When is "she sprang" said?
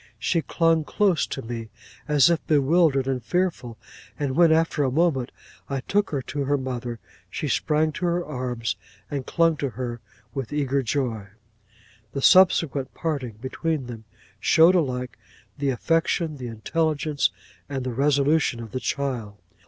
7.29-7.91